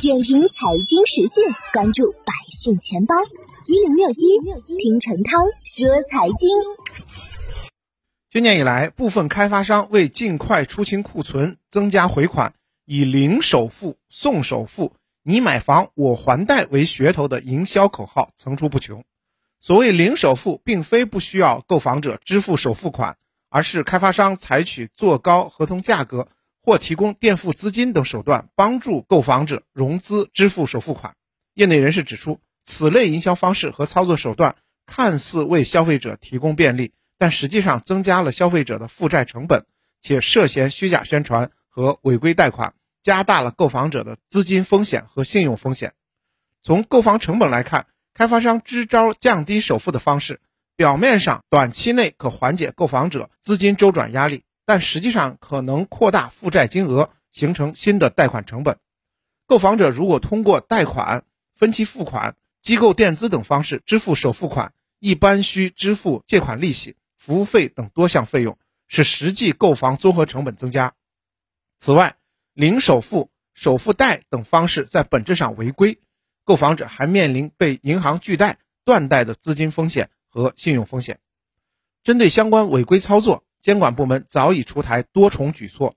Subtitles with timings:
[0.00, 3.14] 点评财经时讯，关注百姓钱包
[3.66, 4.40] 一零六一，
[4.78, 6.48] 听陈涛说财经。
[8.30, 19.04] 今年以来，部分开发商为尽快出清库存、增加回款，以“零首付送首付，你买房我还贷”为噱头的营销口号层出不穷。
[19.60, 23.16] 所谓“零首付”，并非不需要购房者支付首付款，
[23.48, 26.28] 而是开发商采取做高合同价格。
[26.64, 31.14] 或提供垫付资金等手段，帮助购房者融资支付首付款。
[31.52, 39.66] 业内人士指出，此类营销方式和操作手段看似为消费者提供便利，但实际上增加了消费者的负债成本，
[40.00, 42.72] 且涉嫌虚假宣传和违规贷款，
[43.02, 45.92] 加大了购房者的资金风险和信用风险。
[46.62, 50.40] 从购房成本来看，开发商支招降低首付的方式，
[50.76, 54.44] 表面上短期内可缓解购房者资金周转压力。
[54.64, 58.78] 但实际上可能扩大负债金额，形成新的贷款成本。
[59.46, 61.24] 购房者如果通过贷款、
[61.54, 68.56] 分期付款、机构垫资等方式支付首付款，一般需支付借款利息、服务费等多项费用，
[68.88, 70.94] 使实际购房综合成本增加。
[71.78, 72.16] 此外，
[72.54, 75.98] 零首付、首付贷等方式在本质上违规，
[76.44, 81.18] 购房者还面临被银行拒贷、断贷的资金风险和信用风险。
[82.02, 85.94] 针对相关违规操作，监管部门早已出台多重举措。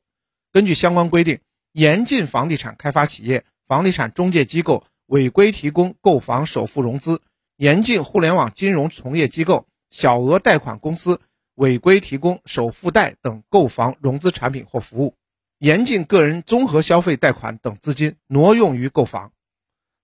[0.53, 1.41] 根据相关规定，
[1.73, 7.17] 严禁房地产开发企业、房地产中介机构违规提供购房首付融资；
[7.57, 11.19] 严禁互联网金融从业机构、小额贷款公司
[11.55, 15.15] 违规提供首付贷等购房融资产品或服务；
[15.59, 19.33] 严禁个人综合消费贷款等资金挪用于购房。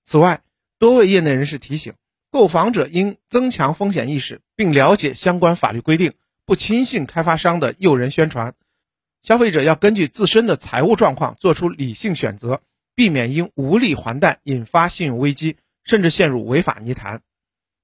[0.03, 0.41] 此外，
[0.79, 1.93] 多位业内人士提醒，
[2.29, 6.11] 购房者应增强风险意识，并了解相关法律规定。
[6.45, 8.53] 不轻信开发商的诱人宣传，
[9.21, 12.61] 消费者要根据自身的财务状况做出理性选择，
[12.95, 17.21] 避免因无力还贷引发信用危机，甚至陷入违法泥潭。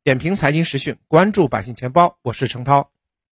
[0.04, 2.92] 点评财经时讯，关注百姓钱包，我是程涛。